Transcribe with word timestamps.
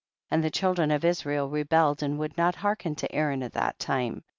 14. 0.31 0.35
And 0.39 0.43
the 0.43 0.49
children 0.49 0.89
of 0.89 1.05
Israel 1.05 1.47
re 1.47 1.61
belled 1.61 2.01
and 2.01 2.17
would 2.17 2.35
not 2.35 2.55
hearken 2.55 2.95
to 2.95 3.15
Aa 3.15 3.21
ron 3.27 3.43
at 3.43 3.53
that 3.53 3.77
time. 3.77 4.23